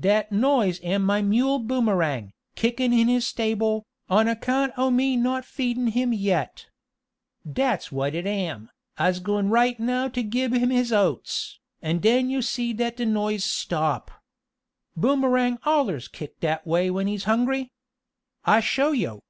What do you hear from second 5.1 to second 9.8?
not feedin' him yet. Dat's what it am. I'se gwine right